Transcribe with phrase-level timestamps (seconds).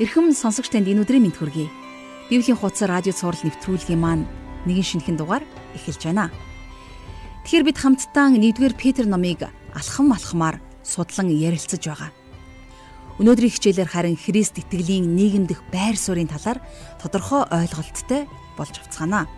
[0.00, 1.68] Эрхэм сонсогч танд энэ өдрийн мэнд хүргэе.
[2.32, 4.24] Библийн хуудас радио цаурал нэвтрүүлгийн маань
[4.64, 5.44] нэгэн шинэхэн дугаар
[5.76, 6.32] эхэлж байна.
[7.44, 9.44] Тэгэхээр бид хамтдаа 1-р Петр номыг
[9.76, 12.16] алхам алхмаар судлан ярилцаж байгаа.
[13.20, 16.64] Өнөөдрийн хичээлээр харин Христ итгэлийн нийгэмдэх байр суурийн талаар
[16.96, 18.24] тодорхой ойлголттой
[18.56, 19.28] болж авцгаана.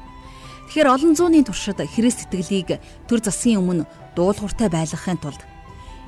[0.71, 2.79] Тэгэхээр олон зууны туршид Христ итгэлийг
[3.11, 5.43] төр засгийн өмнө дуулууртай байлгахын тулд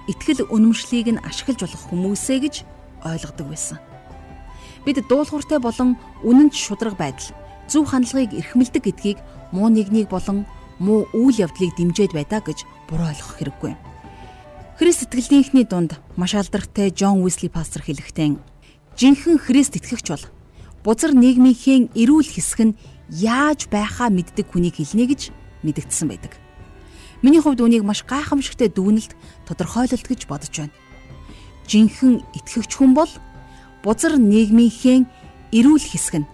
[0.07, 2.55] итгэл үнэмшлийг нь ашиглаж болох хүмүүсээ гэж
[3.03, 3.83] ойлгодог байсан
[4.85, 7.33] бид дуулууртай болон үнэнч шудраг байдал
[7.69, 9.19] зөв хандлагыг эрхмэлдэг гэдгийг
[9.53, 10.45] муу нэгнийг болон
[10.79, 13.73] муу үйл явдлыг дэмжиж байдаа гэж буруу ойлгох хэрэггүй.
[14.79, 18.37] Христ итгэлнийхний дунд маш алдартай Джон Уисли пастор хэлэхдээ
[18.99, 20.25] жинхэнэ Христ итгэгч бол
[20.83, 22.77] бузар нийгмийнхээ эрүүл хэсэг нь
[23.09, 25.31] яаж байхаа мэддэг хүнийг хэлнэ гэж
[25.63, 26.35] мэдгдсэн байдаг.
[27.23, 29.17] Миний хувьд үнийг маш гайхамшигтай дүгнэлт
[29.49, 30.75] тодорхойлолт гэж бодож байна.
[31.71, 33.09] Жинхэнэ итгэгч хүн бол
[33.85, 35.05] бузар нийгмийнхээ
[35.53, 36.31] эрүүл хэсэг нь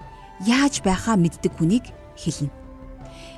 [0.46, 2.54] яаж байхаа мэддэг хүнийг хэлнэ.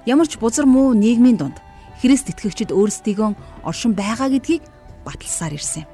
[0.04, 1.56] Ямар ч бузар муу нийгмийн дунд
[2.02, 4.62] Христ итгэгчид өөрсдийгөө оршин байгаа гэдгийг
[5.06, 5.88] баталсаар ирсэн.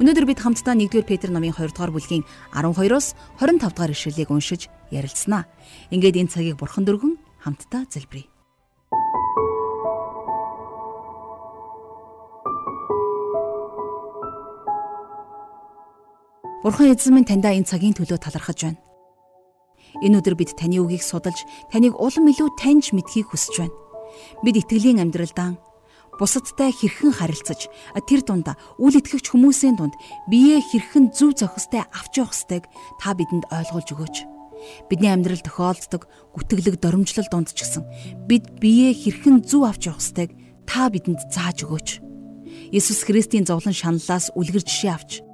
[0.00, 2.24] Өнөөдөр бид хамтдаа 1-р Петр номын 2 дугаар бүлгийн
[2.56, 5.44] 12-оос 25 дугаар ишлэлийг уншиж ярилцсанаа.
[5.92, 8.28] Ингээд энэ цагийг бурхан дөргөн хамтдаа залбирая.
[16.70, 18.78] Бурхан эзэн минь таньдаа энэ цагийн төлөө талархаж байна.
[20.06, 23.74] Энэ өдөр бид таны үгийг судалж, таныг улам илүү таньж мэдхийг хүсэж байна.
[24.46, 25.58] Бид итгэлийн амьдралдаа
[26.14, 27.66] бусадтай хэрхэн харилцаж,
[28.06, 29.98] тэр дунд үл итгэгч хүмүүсийн дунд
[30.30, 32.70] биеэ хэрхэн зөв зохистой авч явах ёстойг
[33.02, 34.16] та бидэнд ойлгуулж өгөөч.
[34.86, 36.06] Бидний амьдрал тохиолддог
[36.38, 37.82] гүтгэлэг доромжлол дунд ч гэсэн
[38.30, 40.30] бид биеэ хэрхэн зөв авч явах ёстойг
[40.70, 41.98] та бидэнд зааж өгөөч.
[42.70, 45.26] Есүс Христийн зовлон шаналлаас үлгэр жишээ авч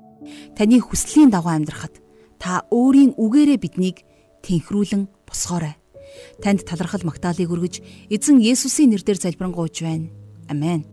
[0.57, 2.01] Таны хүслийн дагуу амьдрахад
[2.39, 4.05] та өөрийн үгээрээ биднийг
[4.45, 5.75] тэнхрүүлэн босгоорой.
[6.43, 7.81] Танд талархал магтаалыг өргөж
[8.13, 10.13] эзэн Есүсийн нэрээр залбирanгуйч байна.
[10.49, 10.87] Амен.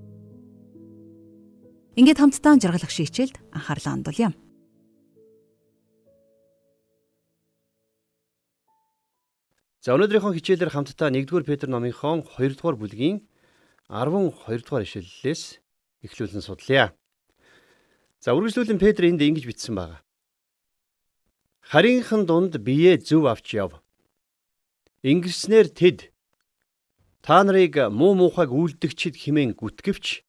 [1.94, 4.34] Ингээд хамтдаа жаргалах шийчэлд анхаарлаа хандуулъя.
[9.84, 13.28] За өнөөдрийнхөө хичээлээр хамтдаа 1-р Петр номынхон 2-р бүлгийн
[13.92, 15.60] 12-р ишлэлээс
[16.08, 16.96] эхлүүлэн судлаа.
[18.24, 20.00] За үргэлжлүүлэн Петр энд ингэж бичсэн байгаа.
[21.60, 23.84] Харийнхын дунд бие зөв авч яв.
[25.04, 26.16] Ингэснээр тэд
[27.20, 30.24] та нарыг муу муухайг үйлдэгчид химэн гүтгэвч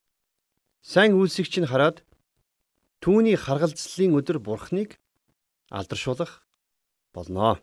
[0.83, 2.03] сайн үйлсэгч нь хараад
[2.99, 4.99] түүний харгалзлын өдөр бурхныг
[5.71, 6.43] алдаршуулах
[7.15, 7.63] болно.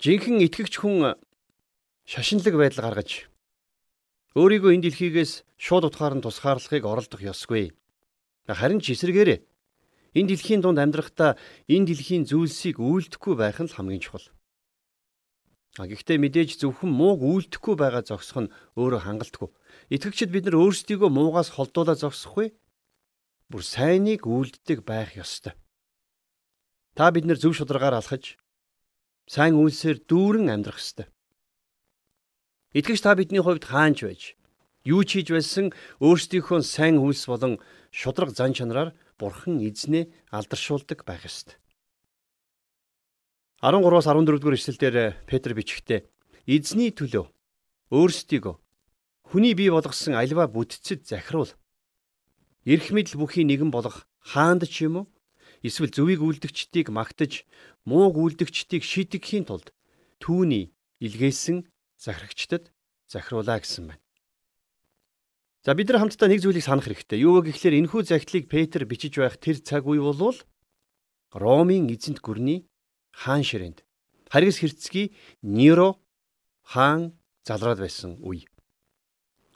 [0.00, 1.20] Жинхэнэ итгэгч хүн
[2.08, 3.28] шашинлаг байдал гаргаж
[4.32, 7.76] өөрийгөө энэ дэлхийгээс шууд утгаар нь тусгаарлахыг оролдох ёсгүй.
[8.46, 9.42] Харин ч эсрэгээрээ
[10.14, 11.34] энэ дэлхийн дунд амьдрахдаа
[11.66, 14.30] энэ дэлхийн зүйлсийг үйлдэхгүй байх нь л хамгийн чухал.
[15.76, 19.48] А гэхдээ мэдээж зөвхөн мууг үйлдэхгүй байгаа зогсох нь өөрөө хангалтгүй.
[19.92, 22.56] Итгэгчид бид нар өөрсдийгөө муугаас холдуулаад зогсохгүй.
[23.52, 25.52] Бүр сайныг үйлддэг байх ёстой.
[26.96, 28.40] Та бид нар зөв шударгаар алхаж
[29.28, 31.06] сайн үйлсээр дүүрэн амьдрах ёстой.
[32.72, 34.22] Итгэж та бидний хувьд хаанч байж
[34.86, 35.66] юу ч хийж байсан
[36.00, 37.60] өөрсдийнхөө сайн үйлс болон
[37.96, 40.04] шудраг зан чанараар бурхан эзнээ
[40.36, 41.56] алдаршуулдаг байх ёстой.
[43.64, 46.04] 13-аас 14 дугаар эшлэлдэр Петр бичгтээ
[46.44, 47.24] эзний төлөө
[47.96, 48.54] өөрсдийгөө
[49.32, 51.48] хүний бий болгосон альва бүтцэд захируул.
[52.68, 55.06] Ирэх мэдл бүхий нэгэн болох хаанд ч юм уу
[55.64, 57.48] эсвэл зөвийг үлдгчдийг магтаж
[57.88, 59.72] мууг үлдгчдийг шийдэхийн тулд
[60.20, 61.64] түүний илгээсэн
[61.96, 62.68] захирагчдад
[63.08, 64.05] захируулаа гэсэн байна.
[65.66, 67.26] За бид нар хамтдаа нэг зүйлийг санах хэрэгтэй.
[67.26, 70.38] Юу вэ гэхлээр энэхүү загтлыг Петр бичиж байх тэр цаг үе болвол
[71.34, 72.70] Ромын эзэнт гүрний
[73.10, 73.82] хаан ширээнд
[74.30, 75.10] харгас хэрцгий
[75.42, 75.98] Неро
[76.62, 78.46] хаан залраад байсан үе.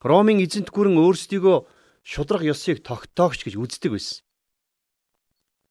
[0.02, 1.58] Ромын эзэнт гүрэн өөрсдийгөө
[2.02, 4.26] шудраг ёсыг тогтоогч гэж үздэг байсан.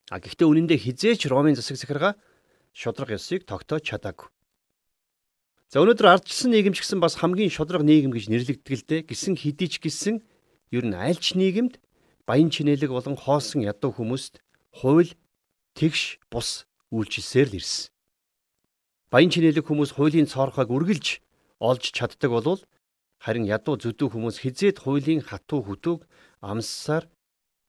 [0.08, 2.16] А гэхдээ үнэн дээр хизээч Ромын засаг захиргаа
[2.72, 4.31] шудраг ёсыг тогтоож чадаагүй.
[5.69, 9.06] За өнөөдөр ардчилсан нийгэм ч гэсэн бас хамгийн шудраг нийгэм гэж нэрлэгддэг л дээ.
[9.06, 10.25] Гисэн хэдий ч гэсэн
[10.74, 11.77] ер нь альч нийгэмд
[12.25, 14.42] баян чинэлэг болон хоосон ядуу хүмүүст
[14.74, 15.13] хууль
[15.77, 17.94] тэгш бус үйлчилсээр л ирсэн.
[19.13, 21.21] Баян чинэлэг хүмүүс хуулийн цоорхойг үргэлж
[21.62, 22.66] олж чаддаг болвол
[23.21, 26.01] харин ядуу зүдүү хүмүүс хизээд хуулийн хатуу хөтөөг
[26.42, 27.06] амссаар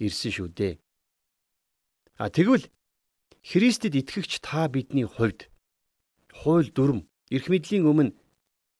[0.00, 0.80] ирсэн шүү дээ.
[2.16, 2.64] А тэгвэл
[3.44, 5.52] Христэд итгэгч та бидний хувьд
[6.32, 8.12] хууль дүрм эрх мэдлийн өмнө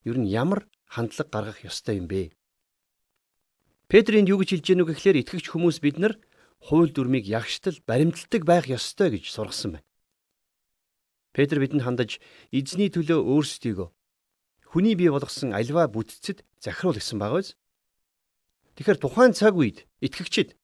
[0.05, 2.35] ер нь ямар хандлага гаргах ёстой юм бэ?
[3.87, 6.14] Петр энд юу гэж хэлж гэнэ үг гэхээр итгэгч хүмүүс бид нар
[6.58, 9.87] хууль дүрмийг ягштал баримталдаг байх ёстой гэж сургасан байна.
[11.32, 12.19] Петр бидэнд хандаж
[12.50, 13.88] эзний төлөө өөрсдийгөө
[14.70, 17.55] хүний бий болгосон альва бүтцэд захируул гэсэн байгаа биз?
[18.79, 20.58] Тэгэхээр тухайн цаг үед итгэгчид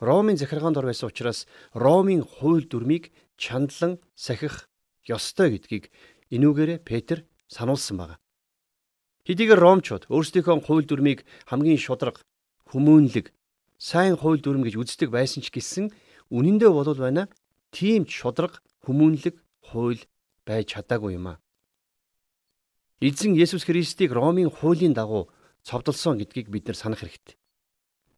[0.00, 4.68] Ромын захиргаанд ор байсан учраас Ромын хууль дүрмийг чандлан сахих
[5.06, 5.92] ёстой гэдгийг
[6.32, 8.16] энүүгээрээ Петр сануулсан байна.
[9.28, 12.24] Хэдийгээр ромчууд өөрсдийнхөө хууль дүрмийг хамгийн шудраг,
[12.72, 13.30] хүмүүнлэг,
[13.78, 15.92] сайн хууль дүрм гэж үздэг байсан ч гэсэн
[16.32, 17.28] үнэндээ болов байна
[17.70, 19.36] тийм ч шудраг, хүмүүнлэг
[19.70, 20.02] хууль
[20.48, 21.40] байж чадаагүй юм а.
[23.02, 25.30] Эзэн Есүс Христийг Ромын хуулийн дагуу
[25.62, 27.36] цовдлсон гэдгийг бид нар санах хэрэгтэй.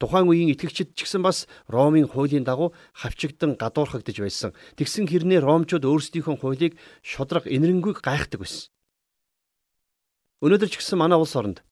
[0.05, 4.53] Тухайн үеийн итгэгчид ч гэсэн бас Ромын хуулийн дагуу хавчигдан гадуурхагдж байсан.
[4.77, 8.69] Тэгсэн хэрнээ ромчууд өөрсдийнхөө хуулийг шудраг инэрэнгүй гайхдаг байсан.
[10.45, 11.65] Өнөөдөр ч гэсэн манай улс оронд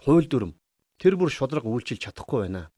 [0.00, 0.56] хууль дүрм
[0.96, 2.72] тэр бүр шудраг үйлчилж чадахгүй байна.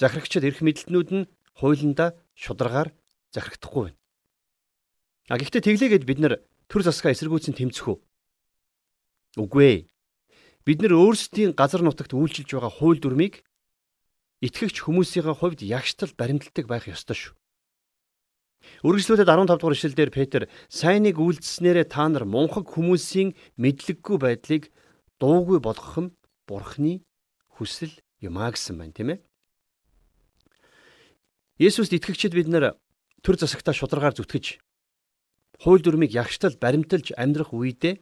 [0.00, 1.28] Захирагчид эрх мэдэлтнүүд нь
[1.60, 2.96] хуулиндаа шударгаар
[3.36, 3.98] захирагдахгүй байна.
[5.28, 6.40] А гэхдээ тэглээгээд бид нар
[6.72, 7.96] төр засгаа эсэргүүцэн тэмцэх үү?
[9.36, 9.80] Үгүй ээ.
[10.64, 13.44] Бид нар өөрсдийн газар нутагт үйлчилж байгаа хууль дүрмийг
[14.40, 17.34] итгэгч хүмүүсийн хувьд ягштал баримталдаг байх ёстой шүү.
[18.84, 24.62] Үргэлжлүүлээд 15 дугаар ишлэлдэр Петр сайныг үйлдэснээрээ та нар мунхаг хүмүүсийн мэдлэггүй байдлыг
[25.20, 26.12] дуугүй болгох нь
[26.48, 27.04] Бурхны
[27.56, 29.18] хүсэл юм а гэсэн байна тийм ээ.
[31.60, 32.76] Есүст итгэгчид бид нар
[33.24, 34.60] төр засагтаа шударгаар зүтгэж
[35.60, 38.00] хууль дүрмийг ягштал баримталж амьдрах үедээ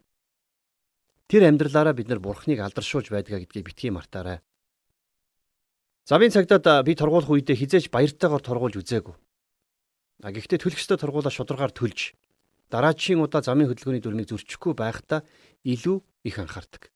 [1.27, 4.39] тэр амьдралаараа бид нар Бурхныг алдаршуулж байдгаа гэдгийг битгий мартаарай.
[6.09, 9.13] Завын цагдаад би торгуулах үедээ хизээж баяртайгаар торгуулж үзээгүй.
[10.25, 12.17] А гэхдээ төлөх ёстой тургуулаа шударгаар төлж
[12.73, 15.21] дараачийн удаа замын хөдөлгөөний дүрмийг зөрчихгүй байхдаа
[15.69, 16.89] илүү их анхаардаг.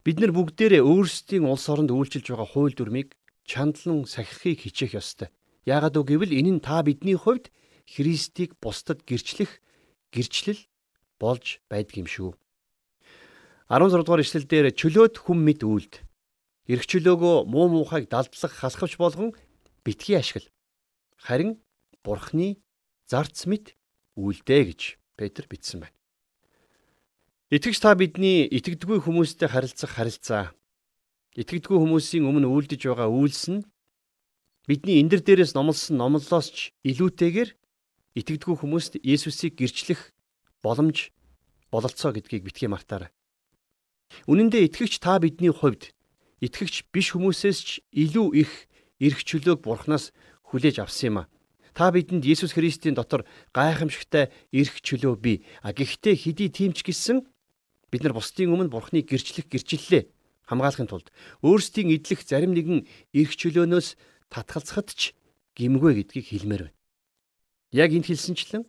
[0.00, 5.28] Бид нар бүгдээрээ өөрсдийн улс оронд үйлчилж байгаа хууль дүрмийг чандлан сахихыг хичээх ёстой.
[5.68, 7.52] Яагаад үг гэвэл энэ нь та бидний хувьд
[7.84, 9.60] Христийг бусдад гэрчлэх
[10.08, 10.60] гэрчлэл
[11.20, 12.32] болж байдаг юм шүү.
[13.68, 16.00] 16 дугаар эшлэлдэр чөлөөт хүм мэд үйлд
[16.68, 19.34] эрх чөлөөгөө муу муухайг далдлах халахвч болгон
[19.84, 20.50] битгий ашигла.
[21.18, 21.58] Харин
[22.04, 22.62] Бурхны
[23.06, 23.74] зарц мэд
[24.18, 24.80] үлдээ гэж
[25.16, 25.96] Петр бичсэн байна.
[27.52, 30.54] Итгэж та бидний итгэдэггүй хүмүүстэй харилцах харилцаа
[31.36, 33.66] итгэдэггүй хүмүүсийн өмнө үлдэж байгаа үйлс нь
[34.64, 37.50] бидний эндэр дээрээс номлосон номлолоос ч илүүтэйгээр
[38.16, 40.16] итгэдэггүй хүмүүст Есүсийг гэрчлэх
[40.64, 41.12] боломж
[41.68, 43.12] бололцоо гэдгийг битгий мартаарай.
[44.28, 45.92] Үнэн дээр итгэгч та бидний хувьд
[46.42, 48.50] итгэгч биш хүмүүсээс ч илүү их
[48.98, 50.10] эрх чөлөөг Бурханаас
[50.50, 51.30] хүлээж авсан юм а.
[51.72, 53.24] Та бидэнд Есүс Христийн дотор
[53.54, 55.46] гайхамшигтай эрх чөлөө бий.
[55.62, 57.24] А гэхдээ хэдий тиймч гисэн
[57.88, 60.10] бид нар бусдын өмнө Бурхныг гэрчлэх гэрчлэлээ
[60.50, 61.08] хамгаалахын тулд
[61.40, 62.84] өөрсдийн идэлх зарим нэгэн
[63.14, 63.96] эрх чөлөөнөөс
[64.28, 65.16] татгалзахад ч
[65.56, 66.76] гимгүй гэдгийг хэлмээр байна.
[67.72, 68.68] Яг энд хэлсэнчлэн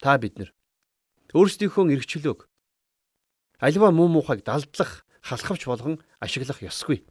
[0.00, 0.54] та бид нар
[1.34, 2.48] өөрсдийнхөө эрх чөлөөг
[3.60, 7.04] альва муу муухайг далдлах, халахвч болгон ашиглах ёсгүй.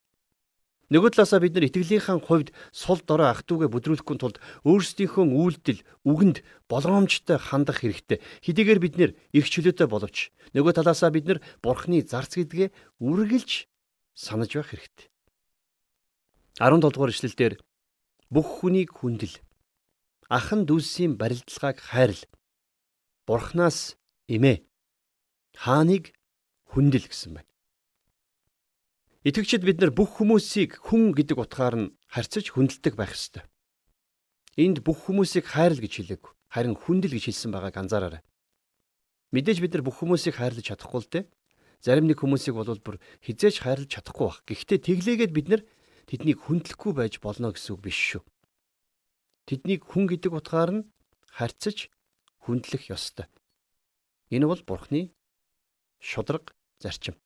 [0.88, 5.84] Нөгөө талаасаа бид нар итгэлийнхэн хувьд сул дорой ах トゥ угээ бүдрүүлэхгүй тулд өөрсдийнхөө үйлдэл
[6.08, 8.24] үгэнд болгоомжтой хандах хэрэгтэй.
[8.48, 12.72] Хэдийгээр бид нэр эрх чөлөөтэй боловч нөгөө талаасаа бид нар бурхны зарц гэдгээ
[13.04, 13.68] үргэлж
[14.16, 15.12] санаж байх хэрэгтэй.
[16.56, 17.54] 17 дугаар эшлэлдэр
[18.32, 19.36] бүх хүнийг хүндэл
[20.32, 22.24] ахан дүүсийн барилдлагааг хайрл
[23.28, 24.00] бурхнаас
[24.32, 24.64] эмээ
[25.52, 26.16] хааныг
[26.72, 27.52] хүндэл гэсэн байна.
[29.26, 33.44] Итгэгчид бид нар бүх хүмүүсийг хүн гэдэг утгаар нь харьцаж хүндэлдэг байх ёстой.
[34.54, 36.34] Энд бүх хүмүүсийг хайрл гэж хэлээгүй.
[36.54, 38.22] Харин хүндэл гэж хэлсэн байгааг анзаараарай.
[39.34, 41.26] Мэдээж бид нар бүх хүмүүсийг хайрлаж чадахгүй л дээ.
[41.82, 44.42] Зарим нэг хүмүүсийг бол бүр хизээж хайрлаж чадахгүй баг.
[44.46, 45.62] Гэхдээ тэглээгээд бид нар
[46.06, 48.24] тэднийг хүндлэхгүй байж болно гэсэн үг биш шүү.
[49.46, 50.88] Тэднийг хүн гэдэг утгаар нь
[51.36, 51.92] харьцаж
[52.48, 53.28] хүндлэх ёстой.
[54.32, 55.12] Энэ бол Бурхны
[56.00, 57.20] шудраг зарчим.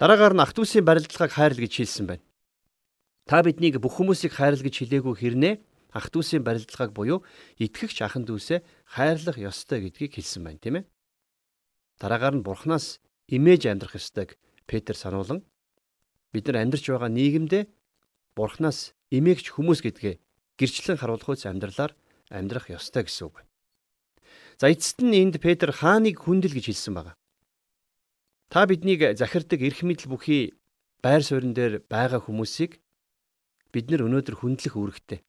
[0.00, 2.24] Дараагаар нь Ахтүсийн барилдлагыг хайрл гэж хэлсэн байна.
[3.28, 5.54] Та биднийг бүх хүмүүсийг хайрл гэж хэлээгүй хэрнээ
[5.92, 7.18] Ахтүсийн барилдлагыг буюу
[7.60, 10.84] итгэгч ахан дүүсээ хайрлах ёстой гэдгийг хэлсэн байна, тийм ээ.
[12.00, 15.44] Дараагаар нь Бурханаас имэж амьдрах ёстойг Петр сануулan
[16.32, 17.68] бид нар амьдарч байгаа нийгэмдээ
[18.34, 20.16] Бурханаас имэгч хүмүүс гэдгээ
[20.56, 21.92] гэрчлэн харуулах үс амьдралаар
[22.32, 23.44] амьдрах ёстой гэсэн үг.
[24.56, 27.14] За эцэст нь энд Петр хааныг хүндэл гэж хэлсэн байгаа.
[28.52, 30.52] Та биднийг захирдаг эрх мэдэл бүхий
[31.00, 32.84] байр суурин дээр байгаа хүмүүсийг
[33.72, 35.24] бид нар өнөөдөр хүндлэх үүрэгтэй.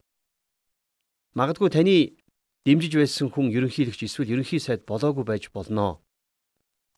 [1.32, 2.20] Магадгүй таны
[2.68, 6.04] дэмжиж байсан хүн ерөнхийлөгч эсвэл ерөнхий сайд болоогүй байж болноо.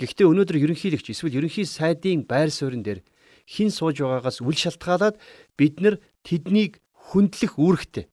[0.01, 3.05] Гэхдээ өнөөдөр ерөнхийлөгч эсвэл ерөнхий сайдын байр суурин дээр
[3.46, 5.22] хэн сууж байгаагаас үл шалтгаалаад
[5.53, 8.10] бид нар тэднийг хүндлэх үүрэгтэй.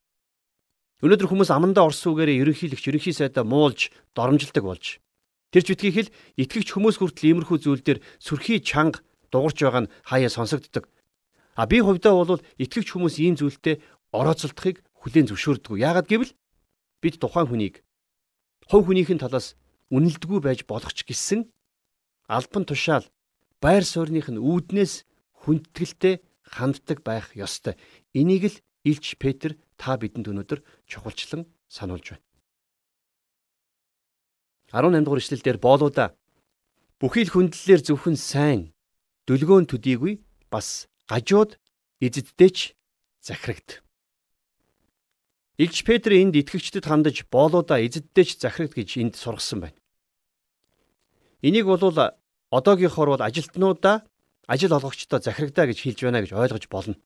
[1.00, 5.00] Өнөөдөр хүмүүс амандаа орсуугаараа ерөнхийлөгч ерөнхий сайдаа муулж, доромжилдог болж.
[5.52, 9.92] Тэр ч битгий хэл итгэгч хүмүүс хүртэл иймэрхүү зүйл дээр сүрхий чанга дуурч байгаа нь
[10.08, 10.88] хаяа сонсогддог.
[11.60, 13.84] А би хувьдаа бол итгэгч хүмүүс ийм зүйлтэй
[14.16, 15.76] орооцолдохыг хүлээн зөвшөөрдөг.
[15.76, 16.32] Яагаад гэвэл
[17.04, 17.74] бид тухайн хүнийг
[18.72, 19.52] хов хүнийхэн талаас
[19.92, 21.52] үнэлдэггүй байж болох ч гэсэн
[22.32, 23.04] албан тушаал
[23.60, 25.04] байр суурьных нь үүднээс
[25.44, 27.76] хүндэтгэлтэй ханддаг байх ёстой.
[28.16, 28.56] Энийг л
[28.88, 32.24] Илч Петр та бидэнд өнөөдөр чухалчлан сануулж байна.
[34.72, 36.16] 18 дугаар ишлэлдэр боолуудаа
[36.96, 38.72] бүхий л хүндлэлээр зөвхөн сайн
[39.28, 41.60] дүлгөөн төдийгүй бас гажууд
[42.00, 42.72] эзэддээч
[43.20, 43.84] захирагд.
[45.60, 49.78] Илч Петр энд итгэгчдэд хандаж боолуудаа эзэддээч захирагд гэж энд сургасан байна.
[51.44, 51.84] Энийг бол
[52.50, 54.08] одоогийнхоор бол ажилтнуудаа
[54.48, 56.96] ажил олгогчдоо захирагдаа гэж хэлж байна гэж ойлгож болно.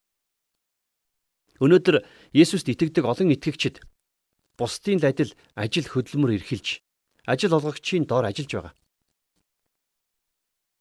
[1.59, 3.81] Өнөөдөр Есүст итгэдэг олон итгэгчид
[4.55, 6.86] бусдын адил ажил хөдөлмөр эрхэлж
[7.27, 8.75] ажил олгогчийн доор ажиллаж байгаа.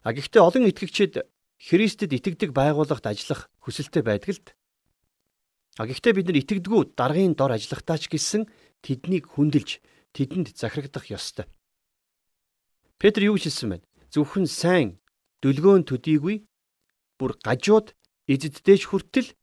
[0.05, 1.25] А гэхдээ олон итгэгчид
[1.57, 4.47] Христэд итгэдэг байгууллагт ажиллах хүсэлтэй байдаг л д.
[5.81, 8.45] А гэхдээ бид нар итгэдэггүй даргын дор ажиллахтаа ч гэсэн
[8.85, 9.81] тэднийг хүндэлж
[10.13, 11.49] тэдэнд захирагдах ёстой.
[13.01, 13.83] Петр юу хэлсэн бэ?
[14.13, 15.01] Зөвхөн сайн
[15.41, 16.45] дүлгөөн төдийгүй
[17.17, 17.97] бүр гажууд
[18.29, 19.33] эзэддээч хүртэл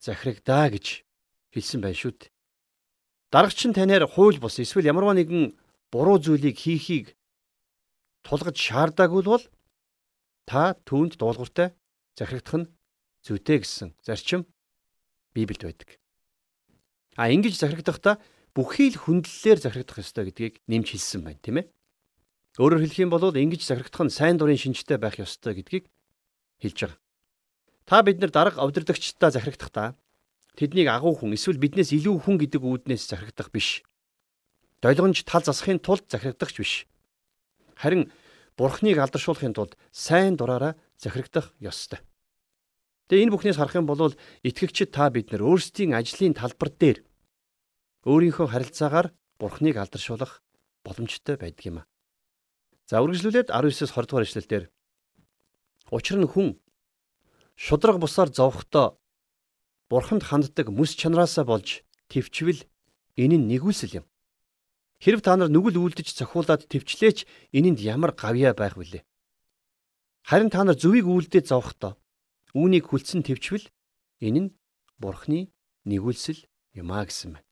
[0.00, 1.04] захирагдаа гэж
[1.52, 2.30] хэлсэн байна шүү дээ.
[3.32, 5.52] Дарагч нь танаар хууль бус эсвэл ямарваа нэгэн
[5.92, 7.14] буруу зүйлийг хийхийг
[8.24, 9.44] тулгаж шаардаагүй бол
[10.48, 11.76] та түүнд дуулууртай
[12.16, 12.70] захирагдах нь
[13.22, 14.48] зүйтэй гэсэн зарчим
[15.36, 15.90] Библиэд байдаг.
[17.16, 18.16] А ингэж захирагдахдаа
[18.56, 21.66] бүхий л хүндлэлээр захирагдах ёстой гэдгийг нэмж хэлсэн байна, тийм ээ.
[22.60, 25.88] Өөрөөр хэлэх юм бол ингэж захирагдах нь сайн дурын шинжтэй байх ёстой гэдгийг
[26.60, 27.00] хэлж байгаа.
[27.88, 29.96] Та бид нар дарга удирдагчдаа захирагдахдаа
[30.56, 33.84] тэднийг агуу хүн эсвэл биднээс илүү хүн гэдэг үүднээс захирагдах биш.
[34.82, 36.72] Долгонж тал засахын тулд захирагдахч биш.
[37.78, 38.10] Харин
[38.58, 42.02] Бурхныг алдаршуулахын тулд сайн дураараа захирагдах ёстой.
[43.08, 44.12] Тэгээ энэ бүхнээс харах юм бол
[44.42, 46.98] итгэгчид та бид нар өөрсдийн ажлын талбар дээр
[48.04, 50.42] өөрийнхөө харилцаагаар Бурхныг алдаршуулах
[50.84, 51.88] боломжтой байдаг юм а.
[52.90, 54.64] За үргэлжлүүлээд 19-с 20 дугаар эшлэлдэр
[55.92, 56.58] Учир нь хүн
[57.54, 58.98] шудраг бусаар зовхдоо
[59.92, 62.64] бурханд ханддаг мэс чанараасаа болж төвчвөл
[63.16, 64.06] энэ нь нэгүсэл юм.
[65.02, 69.02] Хэрв та нар нүгэл үлдэж цохиулаад төвчлээч энэнд ямар гавьяа байх вүлээ.
[70.22, 71.98] Харин та нар зүвийг үлдээд зовхдоо
[72.54, 73.66] үүнийг хүлцэн төвчвөл
[74.22, 74.54] энэ нь
[75.02, 75.50] бурхны
[75.90, 76.46] нэгүсэл
[76.78, 77.48] юм а гэсэн байна.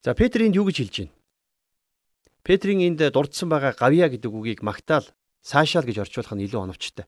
[0.00, 1.14] За Петр энд юу гэж хэлж байна?
[2.40, 5.04] Петрийн энд дурдсан байгаа гавьяа гэдэг үгийг магтаал
[5.44, 7.04] цаашаал гэж орчуулах нь илүү оновчтой.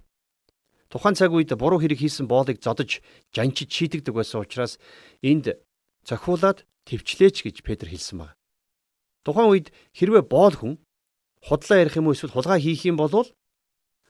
[0.93, 3.01] Тухайн цаг үед буруу хэрэг хийсэн боолыг зодож
[3.33, 4.77] жанчиж шийтгдэг байсан учраас
[5.25, 5.57] энд
[6.05, 8.40] цохиулаад төвчлээч гэж Петр хэлсэн байна.
[9.25, 10.75] Тухайн үед хэрвээ боол хүн
[11.45, 13.13] худлаа ярих юм уу эсвэл хулгай хийх юм бол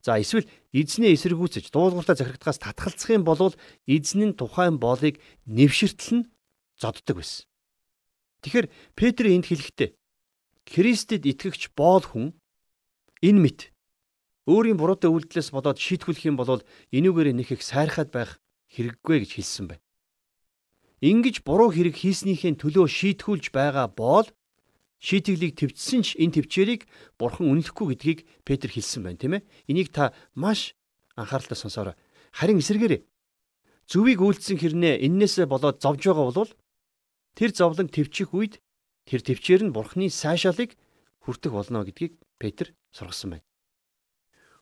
[0.02, 3.54] за эсвэл эзнээ эсэргүүцэж дуулууртаа захирагдахаас татгалзах юм бол
[3.86, 6.28] эзэн нь тухайн боолыг нэвширтэл нь
[6.80, 7.44] зоддог байсан.
[8.40, 9.92] Тэгэхээр Петр энд хэлэхдээ
[10.64, 12.26] Христэд итгэгч боол хүн
[13.20, 13.60] энэ мэт
[14.48, 16.64] өөрийн буруутай үйлдэлээс болоод шийтгүүлэх юм бол
[16.96, 18.40] энүүгээр нэг их сайрхаад байх
[18.72, 19.84] хэрэггүй гэж хэлсэн байна.
[21.04, 24.26] Ингиж буруу хэрэг хийснийхээ төлөө шийтгүүлж байгаа бол
[25.00, 26.85] шийтгэлийг төвчсөн ч энэ төвчээрийг
[27.16, 29.49] бурхан үнэлэхгүй гэдгийг Петр хэлсэн байна, тийм ээ.
[29.73, 30.76] Энийг та маш
[31.16, 31.97] анхааралтай сонсоорой.
[32.37, 33.00] Харин эсэргээрээ
[33.88, 36.52] зүвийг үйлдсэн хэрнээ эннээсээ болоод зовж байгаа бол
[37.35, 38.62] тэр зовлон төвчих үед
[39.09, 40.76] тэр төвчээр нь бурханы сайшаалыг
[41.25, 43.47] хүртэх болно гэдгийг Петр сургасан байна.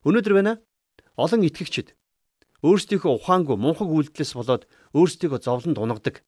[0.07, 0.53] Өнөөдөр байна
[1.19, 1.93] олон итгэгчид
[2.63, 4.63] өөрсдийнхөө ухаангүй мунхаг үйлдэлээс болоод
[4.95, 6.23] өөрсдийгөө зовлонд унагадаг.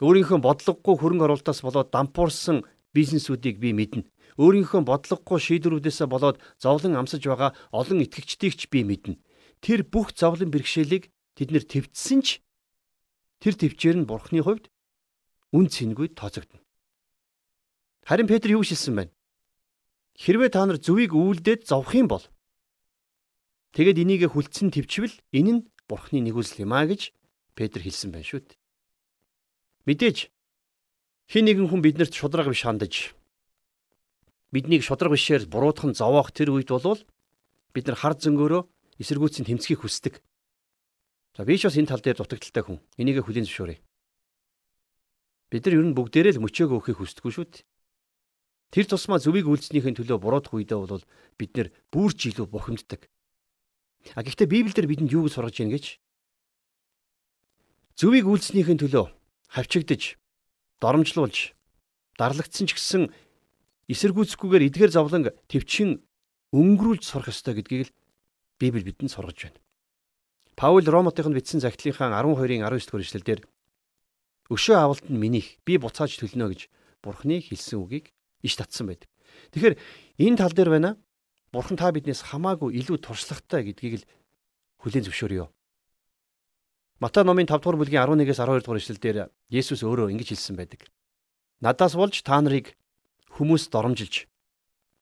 [0.00, 2.64] Өөрийнхөө бодлогогүй хөрөнгө оруулалтаас болоод дампуурсан
[2.96, 4.08] бизнесүүдийг би мэднэ.
[4.40, 9.20] Өөрийнхөө бодлогогүй шийдвэрүүдээс болоод зовлон амсаж байгаа олон итгэгчдийг ч би мэднэ.
[9.60, 12.40] Тэр бүх зовлон бэрхшээлийг тэд нэр твцсэн ч
[13.44, 14.72] тэр твчээр нь бурхны хувьд
[15.52, 16.64] үн цэнгүй тооцогдно.
[18.08, 19.12] Харин Петр юу шилсэн байна?
[20.16, 22.24] Хэрвээ та нар зүвийг үйлдээд зовх юм бол
[23.76, 27.12] тэгэд энийг хүлцэн төвчвөл энэ нь бурхны нэгүсэл юм а гэж
[27.52, 28.59] Петр хэлсэн байна шүү дээ.
[29.90, 30.30] Мэдээж
[31.26, 33.10] хин нэгэн хүн биднэрт шудраг биш хандаж
[34.54, 37.02] биднийг шудраг бишээр буруутхан зовоох тэр үед бол
[37.74, 38.62] бид нар хар зөнгөөрөө
[39.02, 40.22] эсэргүүцэн тэмцхийг хүсдэг.
[41.34, 42.78] За би ч бас энэ тал дээр дутагдaltaй хүн.
[42.98, 43.82] Энийг хүлээн зөвшөөрье.
[45.50, 47.66] Бид нар ер нь бүгдээрээ л мөчөөгөө өөхийг хүсдэггүй шүү дээ.
[48.70, 51.02] Тэр тусмаа зөвийг үйлснийхээ төлөө буруудах үедээ бол
[51.34, 53.10] бид нэр бүрч илүү бухимддаг.
[54.14, 55.98] А гэхдээ Библиэлд бидэнд юу гэж сургаж байна гэж?
[57.98, 59.06] Зөвийг үйлснийхээ төлөө
[59.50, 60.14] хавчигдж
[60.80, 61.52] доромжлуулж
[62.18, 63.02] дарлагдсан ч гэсэн
[63.90, 65.98] эсэргүүцэхгүйгээр эдгээр зовлон төвчин
[66.54, 67.94] өнгөрүүлж сурах ёстой гэдгийг л
[68.60, 69.58] Библи бидэнд сургаж байна.
[70.54, 73.40] Паул Ромотынд бичсэн загтлынхаа 12-ын 19 дугаар эшлэлдэр
[74.52, 76.68] өшөө авалт нь минийх би буцааж төлнө гэж
[77.00, 78.12] Бурхны хэлсэн үгийг
[78.44, 79.08] иш татсан байдаг.
[79.56, 79.78] Тэгэхээр
[80.20, 80.90] энэ тал дээр байна.
[81.48, 84.08] Бурхан та биднээс хамаагүй илүү туршлагатай гэдгийг л
[84.84, 85.48] хүлээн зөвшөөрөё.
[87.00, 89.16] Матай номын 5 дугаар бүлгийн 11-ээс 12 дугаар эшлэлдэр
[89.48, 90.84] Есүс өөрөө ингэж хэлсэн байдаг.
[91.64, 92.76] Надаас болж та нарыг
[93.40, 94.28] хүмүүс доромжилж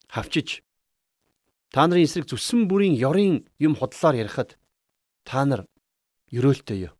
[0.06, 0.62] хавчиж
[1.74, 4.54] та нарын эсрэг зүсэн бүрийн ёрын юм худлаар ярихад
[5.26, 5.66] та нар
[6.30, 6.94] ерөөлтэй юу.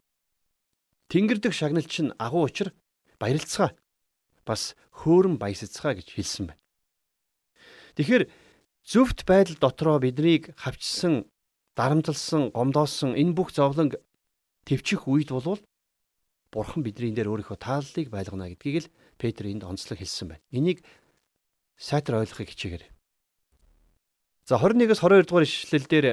[1.06, 2.74] Тэнгэр дэх шагналч нь агуу учир
[3.22, 3.78] баярлцгаа
[4.42, 6.62] бас хөөрөн баясацгаа гэж хэлсэн байна.
[7.94, 8.26] Тэгэхээр
[8.82, 11.30] зөвхт байдал дотроо биднийг хавчсан,
[11.78, 13.94] дарамтлсан, гомдоосон энэ бүх зовлон
[14.68, 15.64] төвчих үед болвол
[16.52, 20.44] Бурхан бидний дээр өөрийнхөө тааллыг байлгана гэдгийг л Петр энд онцлог хэлсэн байна.
[20.52, 20.84] Энийг
[21.76, 22.90] сайтар ойлгохыг хичээгээрэй.
[24.48, 26.06] За 21-с 22 дугаар ишлэлдэр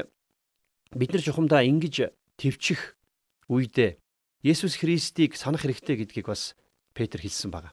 [0.92, 3.00] бид нар чухамдаа ингэж төвчих
[3.48, 4.00] үедээ
[4.44, 6.56] Есүс Христийг санах хэрэгтэй гэдгийг бас
[6.92, 7.72] Петр хэлсэн байна.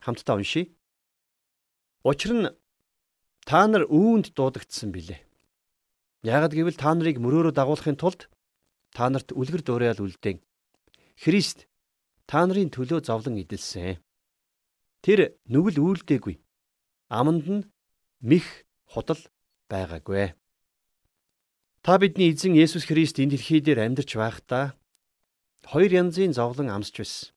[0.00, 0.70] Хамтдаа уншийе.
[2.06, 2.46] Учир нь
[3.42, 5.20] та нар үүнд дуудагдсан билээ.
[6.22, 8.30] Ягд гэвэл та нарыг мөрөөрөө дагуулахын тулд
[8.92, 10.38] та нарт үлгэр дуурайал үлдээн.
[11.16, 11.66] Христ
[12.28, 13.98] та нарын төлөө зовлон идэлсэн.
[15.02, 16.36] Тэр нүгэл үйлдээгүй.
[17.08, 17.68] Аманд нь
[18.20, 18.46] мих
[18.86, 19.20] худал
[19.68, 20.36] байгаагүй.
[21.82, 24.78] Та бидний эзэн Есүс Христ энэ дэлхий дээр амьдарч байхдаа
[25.66, 27.34] хоёр янзын зовлон амсч байсан.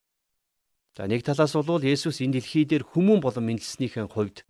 [0.94, 4.46] За нэг талаас бол Есүс энэ дэлхий дээр хүмүүн болон мэндэлснийхэн хувьд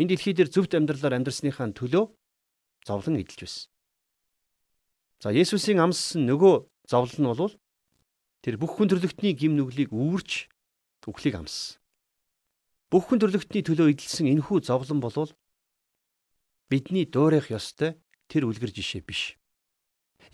[0.00, 2.10] энэ дэлхий дээр зөвхт амьдралаар амьдрсныхаа төлөө
[2.82, 3.70] зовлон эдэлж байсан.
[5.22, 7.54] За Есүсийн амс нөгөө зовлол нь бол
[8.42, 10.50] тэр бүх хүн төрлөختний гим нүглийг үүрч
[11.06, 11.78] үхлийг амссан.
[12.90, 15.30] Бүх хүн төрлөختний төлөө идэлсэн энэхүү зовлон бол
[16.66, 19.38] бидний дуурайх ёстой тэр үлгэр жишээ биш.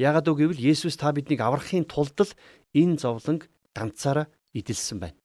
[0.00, 2.32] Яагаад үг гэвэл Есүс та биднийг аврахын тулд л
[2.72, 5.20] энэ зовлонг ганцаараа идэлсэн байна.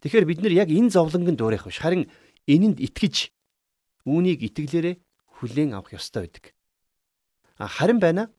[0.00, 2.08] Тэгэхээр бид нар яг энэ зовлонгонд дуурайх биш харин
[2.48, 3.28] энэнд итгэж
[4.08, 4.96] үүнийг итгэлээрээ
[5.36, 6.56] хүлээн авах ёстой байдаг.
[7.60, 8.32] Харин байна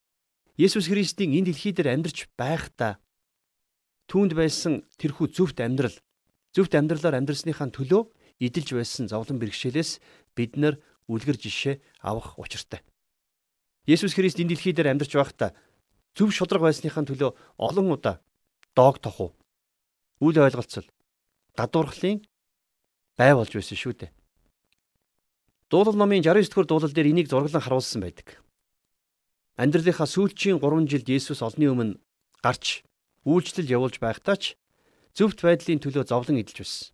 [0.56, 3.04] Есүс Христийн энэ дэлхий дээр амьдарч байхдаа
[4.08, 5.92] түүнд байсан тэрхүү зөвхт амьдрал
[6.56, 8.08] зөвхт амьдралаар амьдрсныхаа төлөө
[8.40, 10.00] идэлж байсан зовлон бэрхшээлээс
[10.32, 10.80] бид нар
[11.12, 11.76] үлгэр жишээ
[12.08, 12.80] авах учиртай.
[13.84, 15.52] Есүс Христ энэ дэлхий дээр амьдарч байхдаа
[16.16, 18.24] зөв шудраг байсныхаа төлөө олон удаа
[18.80, 19.36] доог тоху
[20.24, 20.88] үл ойлголцол
[21.60, 22.24] гадуурхлын
[23.20, 24.12] бай болж байсан шүү дээ.
[25.68, 28.45] Дуулал номын 69 дэх дуулал дээр энийг зураглан харуулсан байдаг.
[29.56, 31.96] Амьдралынхаа сүүлчийн 3 жилд Есүс олны өмнө
[32.44, 32.84] гарч
[33.24, 34.60] үйлчлэл явуулж байхдаа ч
[35.16, 36.92] зөвхт байдлын төлөө зовлон эдэлж байсан.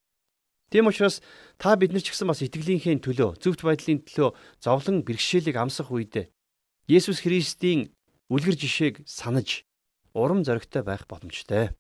[0.70, 1.26] Тийм учраас
[1.58, 4.30] та бид нар ч гэсэн бас итгэлийнхээ төлөө зөвхт байдлын төлөө
[4.62, 6.30] зовлон бэрхшээлийг амсах үед
[6.86, 7.90] Есүс Христийн
[8.30, 9.66] үлгэр жишээг санаж
[10.14, 11.74] урам зоригтой байх боломжтой.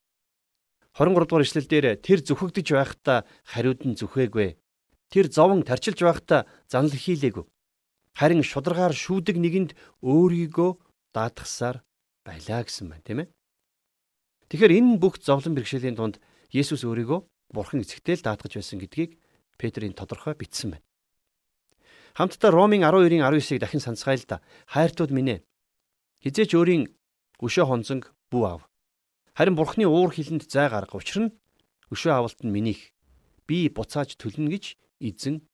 [0.97, 4.57] 23 дугаар ишлэлдэр тэр зүхэгдэж байхдаа хариуд нь зүхээгүй.
[5.13, 7.45] Тэр зовон тарчилж байхдаа занал хийлээгүй
[8.17, 9.71] харин шударгаар шүүдэг нэгэнд
[10.03, 10.71] өөрийгөө
[11.15, 11.83] даатгасаар
[12.25, 13.27] байлаа гэсэн байна тийм ээ.
[14.51, 16.19] Тэгэхээр энэ бүх зовлон бэрхшээлийн дунд
[16.51, 17.19] Есүс өөрийгөө
[17.55, 19.15] Бурхан эцэгтэй л даатгаж байсан гэдгийг
[19.55, 20.85] Петрийн тодорхой бичсэн байна.
[22.15, 24.37] Хамтдаа Ромын 12-ын 19-ыг дахин санацгаая л да.
[24.67, 25.43] Хайртууд минь ээ.
[26.23, 26.91] Хизээч өөрийн
[27.39, 28.61] өшөө хонцонг бүү ав.
[29.35, 31.31] Харин Бурхны уур хилэнд зай гарга учрна
[31.87, 32.91] өшөө авалт нь минийх.
[33.47, 35.47] Би буцааж төлнө гэж эзэн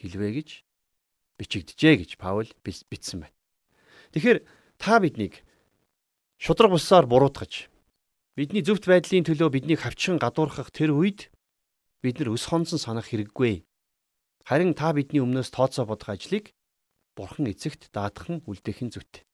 [0.00, 0.48] хэлвэ гэж
[1.38, 3.36] бичигдэжээ гэж Паул бичсэн байна.
[4.12, 4.44] Тэгэхээр
[4.76, 5.40] та биднийг
[6.36, 7.70] шудраг булсаар буруутгаж
[8.36, 11.30] бидний зөвхт байдлын төлөө биднийг хавчхан гадуурхах тэр үед
[12.02, 13.66] бид нар өс хонцон санах хэрэггүй.
[14.46, 16.54] Харин та бидний өмнөөс тооцоо бодох ажлыг
[17.18, 19.26] Бурхан эцэгт даатхан үлдээхэн зүйтэй.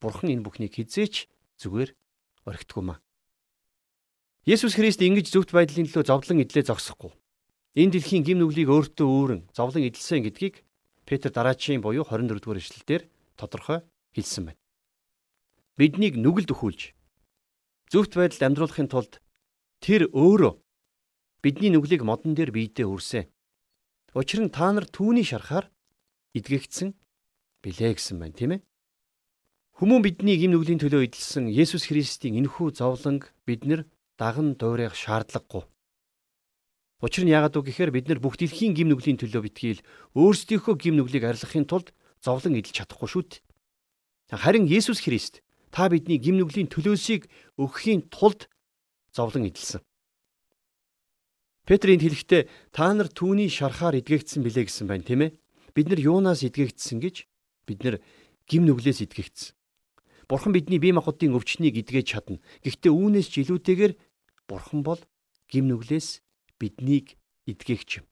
[0.00, 1.28] Бурхан энэ бүхнийг хизээч
[1.60, 1.92] зүгээр
[2.48, 3.04] орхитгүй маа.
[4.48, 7.12] Есүс Христ ингэж зөвхт байдлын төлөө зовлон идлээ зогсохгүй.
[7.76, 10.64] Энэ дэлхийн гим нүглийг өөртөө өөрөн зовлон идэлсэн гэдгийг
[11.12, 13.04] Петр дараачийн буюу 24 дугаар эшлэлдэр
[13.36, 13.84] тодорхой
[14.16, 14.60] хэлсэн байна.
[15.76, 16.96] Биднийг нүгэлд өхүүлж
[17.92, 19.20] зөвхт байдалд амьдруулахын тулд
[19.84, 20.56] тэр өөрөө
[21.44, 23.28] бидний нүглийг модон дээр биедээ үрсэн.
[24.16, 25.68] Учир нь та нар түүний шарахаар
[26.32, 26.96] идгэгдсэн
[27.60, 28.60] билээ гэсэн байна, тийм ээ?
[29.76, 33.84] Хүмүүн бидний гим нүглийн төлөө идэлсэн Есүс Христийн энэхүү зовлонг бид нар
[34.16, 35.68] даган дуурайх шаардлагагүй.
[37.02, 39.82] Учир нь яагаад вэ гэхээр бид нар бүх дэлхийн гим нүглийн төлөө битгийл
[40.14, 41.90] өөрсдийнхөө гим нүглийг арилгахын тулд
[42.22, 44.38] зовлон эдэлж чадахгүй шүү дээ.
[44.38, 45.42] Харин Есүс Христ
[45.74, 47.26] та бидний гим нүглийн төлөөсийг
[47.58, 48.46] өгөхийн тулд
[49.10, 49.82] зовлон эдэлсэн.
[51.66, 55.34] Петрийн хэлэхдээ та нар түүний шархаар идэгэгдсэн билээ гэсэн байна, тийм ээ?
[55.74, 57.26] Бид нар юунаас идэгэгдсэн гэж
[57.66, 57.96] бид нар
[58.46, 59.54] гим нүглээс идэгэгдсэн.
[60.30, 62.38] Бурхан бидний бие махбодын өвчнийг идгэж чадна.
[62.62, 63.92] Гэхдээ үүнээс ч илүүтэйгээр
[64.46, 65.02] Бурхан бол
[65.50, 66.22] гим нүглээс
[66.62, 67.18] биднийг
[67.50, 68.06] идгэгч юм.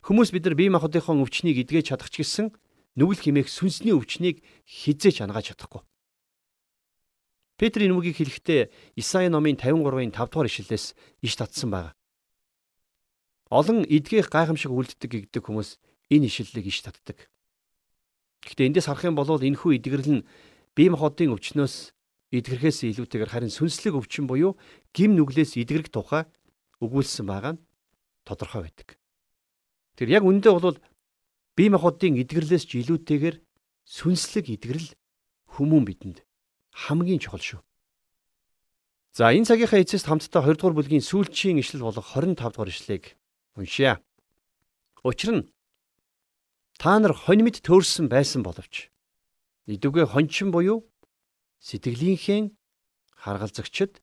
[0.00, 2.56] Хүмүүс бид нар бие махбодынхон өвчнийг идгэж чадах ч гэсэн
[2.96, 5.84] нүгэл химээх сүнсний өвчнийг хизээч ангааж чадахгүй.
[7.60, 11.92] Петрийн нүгийг хэлэхдээ Исаи номын 53-ын 5 дугаар ишлэлээс иш татсан байна.
[13.50, 15.76] Олон эдгэх гайхамшиг үлддэг гэгдэг хүмүүс
[16.08, 17.28] энэ ишлэлийг иш татдаг.
[18.46, 20.26] Гэхдээ эндээс харах юм бол энэхүү эдгэрэл нь
[20.78, 21.92] бие махбодын өвчнөөс
[22.30, 24.54] эдгэрхээс илүүтэйгээр харин сүнслэг өвчин буюу
[24.94, 26.30] гим нүглээс эдгэрэх тухай
[26.84, 27.64] өгүүлсэн байгаа нь
[28.24, 28.98] тодорхой байдаг.
[29.96, 30.78] Тэр яг үндэ бол
[31.56, 33.36] бие махбодын эдгэрлээс ч илүүтэйгээр
[33.82, 34.94] сүнслэг эдгэрэл
[35.58, 36.18] хүмүүн бидэнд
[36.70, 37.60] хамгийн чухал шүү.
[39.16, 43.18] За энэ цагийнхаа эцэст хамтдаа 2 дугаар бүлгийн сүүлчийн ишлэл болох 25 дугаар ишлэгийг
[43.58, 43.98] Уншия.
[45.02, 45.50] Учир нь
[46.78, 48.94] та нар хонь мэд төөрсөн байсан боловч
[49.66, 50.86] идүгэ хончин буюу
[51.58, 52.54] сэтгэлийнхээ
[53.18, 53.98] харгалзагчд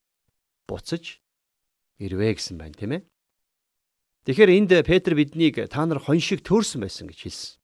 [0.68, 1.24] буцаж
[1.98, 3.02] ирвэ гэсэн байна тийм ээ.
[4.26, 7.56] Тэгэхээр энд Петр биднийг та нар хон шиг төөрсөн байсан гэж хэлсэн.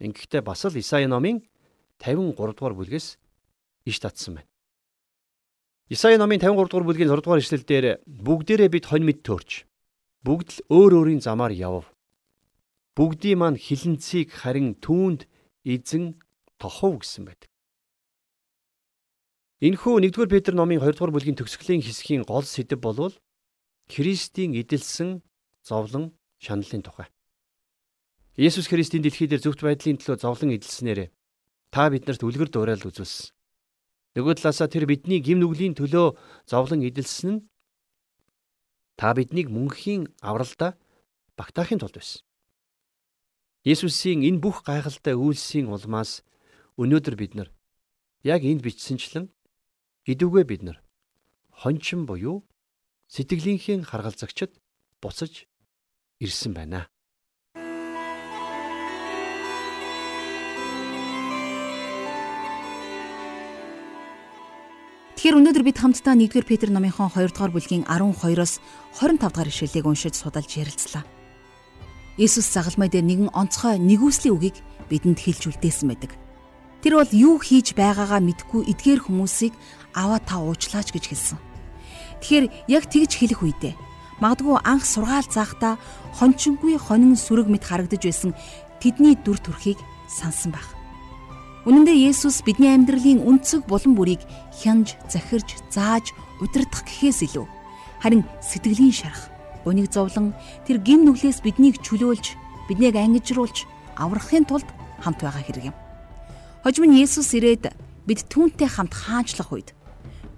[0.00, 1.44] Ингэхдээ бас л Исаи номын
[2.00, 3.20] 53 дугаар бүлгээс
[3.86, 4.50] иш татсан байна.
[5.92, 9.68] Исаи номын 53 дугаар бүлгийн 6 дугаар ишлэл дээр бүгдээрээ бид хонь мэд төөрч
[10.24, 11.92] бүгд л өөр өөрийн замаар явв.
[12.96, 15.28] Бүгдийн маань хилэнцгийг харин түүнд
[15.68, 16.16] эзэн
[16.56, 17.50] тохов гэсэн байдаг.
[19.60, 23.12] Энэхүү 1-р Петр номын 2-р бүлгийн төгсгөлийн хэсгийн гол сэдэв болвол
[23.88, 25.22] Христийн эдэлсэн
[25.62, 27.08] зовлон шаналлын тухай.
[28.36, 31.10] Есүс Христийн дэлхий дээр зөвхт байдлын төлөө зовлон эдэлснээр
[31.70, 33.30] та биднэрт үлгэр дуурайл үзүүлсэн.
[34.14, 37.40] Нөгөө талаасаа тэр бидний гим нүглийн төлөө зовлон эдэлсэн нь
[38.96, 40.78] Та биднийг мөнхийн авралдаа
[41.36, 42.22] багтаахын тулд байсан.
[43.66, 46.22] Есүсийн энэ бүх гайхалтай үйлсийн улмаас
[46.78, 47.48] өнөөдөр бид нар
[48.22, 49.26] яг энд бичсэнчлэн
[50.06, 50.78] идүүгээ бид нар
[51.50, 52.46] хончин буюу
[53.12, 54.52] сэтгэлийнхээ харгалзагчд
[55.02, 55.44] буцаж
[56.20, 56.88] ирсэн байна.
[65.24, 68.60] Тэгэхээр өнөөдөр бид хамтдаа 1-р Петр номынхон 2 дугаар бүлгийн 12-оос
[69.00, 71.00] 25 дугаар ишлэлийг уншиж судалж ярилцлаа.
[72.20, 74.60] Иесус загалмай дээр нэгэн онцгой нэгүслийн үгийг
[74.92, 76.12] бидэнд хэлж үлдээсэн байдаг.
[76.84, 79.56] Тэр бол юу хийж байгаагаа мэдгүй эдгээр хүмүүсийг
[79.96, 81.53] аваа та уучлаач гэж хэлсэн.
[82.24, 83.74] Тэгэхээр яг тэгж хэлэх үедээ
[84.16, 85.76] магадгүй анх сургаал заахта
[86.16, 88.32] хончингүй хонин сүрэг мэт харагдаж байсан
[88.80, 89.76] тэдний дүр төрхийг
[90.08, 90.72] сансан байх.
[91.68, 94.24] Үнэн дээр Есүс бидний амьдралын үнцэг булан бүрийг
[94.56, 97.44] хянж, захирж, зааж, удирдах гэхээс илүү
[98.00, 99.28] харин сэтгэлийн шарах,
[99.68, 100.32] унийг зовлон
[100.64, 102.40] тэр гин нүглээс биднийг чөлөөлж,
[102.72, 103.68] биднийг ангижруулж
[104.00, 104.68] аврахын тулд
[105.04, 105.76] хамт байгаа хэрэг юм.
[106.64, 107.68] Хожим нь Есүс ирээд
[108.08, 109.76] бид түүнтэй хамт хаанчлах үед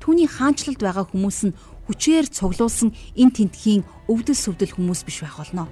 [0.07, 5.71] түүний хаанчлалд байгаа хүмүүс нь хүчээр цуглуулсан эн тентхийн өвдөл сүвдэл хүмүүс биш байх болно.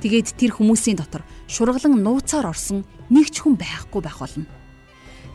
[0.00, 4.48] Тэгээд тэр хүмүүсийн дотор шургалан нууцаар орсон нэг ч хүн байхгүй байх болно.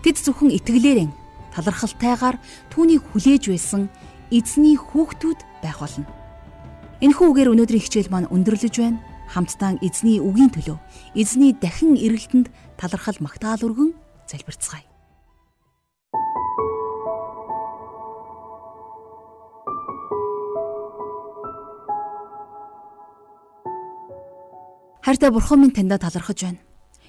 [0.01, 1.09] Тэд зөвхөн итгэлээрэн
[1.53, 2.37] талархалтайгаар
[2.69, 3.89] түүнийг хүлээж байсан
[4.29, 6.05] эзний хүүхдүүд байх болно.
[7.01, 8.99] Энэхүү үгээр өнөөдрийн хичээл маань өндөрлөж байна.
[9.29, 10.77] Хамтдаа эзний үгийн төлөө
[11.13, 12.49] эзний дахин эргэлтэнд
[12.81, 13.93] талархал магтаал өргөн
[14.25, 14.88] залбирцгаая.
[25.09, 26.61] Хайртай бурхан минь таньда талархаж байна.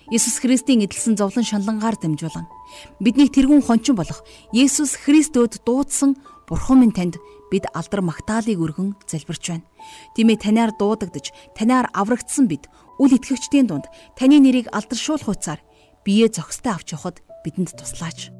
[0.08, 2.48] Иесус Христийн эдэлсэн зовлон шаналнгаар дамжуулан
[2.96, 4.24] биднийг тэрүүн хончин болох
[4.56, 6.16] Есүс Христөд дуудсан
[6.48, 7.20] Бурхан минь танд
[7.52, 9.68] бид алдар магтаалыг өргөн залбирч байна.
[10.16, 15.60] Тиймээ танаар дуудагдж, танаар аврагдсан бид үл итгэгчдийн дунд таны нэрийг алдаршуулах хуцаар
[16.00, 18.32] бие зохистой авч явахад бидэнд туслаач.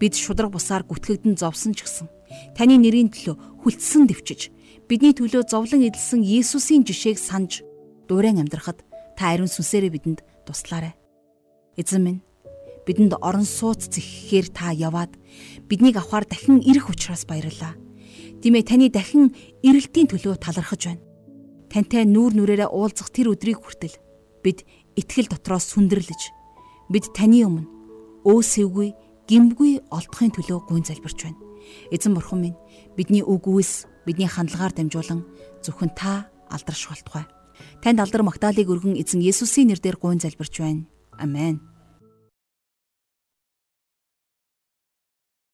[0.00, 2.08] Бид шудраг бусаар гүтгэгдэн зовсон ч гэсэн
[2.56, 4.48] таны нэрийн төлөө хүлцсэн дэвчиж
[4.88, 7.60] бидний төлөө зовлон эдэлсэн Есүсийн жишээг санаж
[8.08, 8.80] дуурайн амьдрахад
[9.16, 10.94] та ариун сүнсээрээ бидэнд туслаарай.
[11.76, 12.20] Эзэн минь
[12.86, 15.16] бидэнд орон сууц зэххээр та яваад
[15.66, 17.74] биднийг авахар дахин ирэх учраас баярлалаа.
[18.44, 19.32] Димээ таны дахин
[19.64, 21.02] ирэлтийн төлөө талархаж байна.
[21.72, 23.96] Тантай нүүр нүрээрээ уулзах тэр өдрийг хүртэл
[24.44, 26.22] бид итгэл дотроос сүндэрлэж
[26.92, 27.66] бид таны өмнө
[28.28, 28.88] өөсөвгүй
[29.28, 31.40] гимгүй олдохын төлөө гүйн залбирч байна.
[31.88, 32.58] Эзэн бурхан минь
[32.96, 35.24] бидний үг үйлс бидний хандлагаар дамжуулан
[35.64, 37.24] зөвхөн та алдаршуултугай.
[37.82, 40.86] Танд алдар магтаалыг өргөн эзэн Есүсийн нэрээр гуйн залбирч байна.
[41.18, 41.73] Амен.